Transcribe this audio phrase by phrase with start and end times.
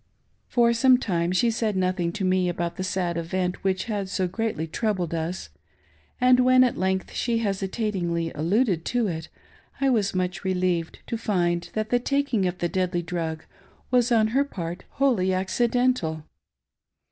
[0.47, 4.27] For some time she said nothing to me about the sad event which had so
[4.27, 5.49] greatly troubled us,
[6.19, 9.29] and when at length shfe hesitatingly dluded to it,
[9.79, 13.45] I was much relieved to find that the taking of the deadly drug
[13.91, 16.23] was on her part wholly accidental.